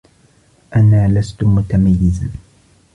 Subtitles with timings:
[0.75, 2.29] أنا لست متميزا.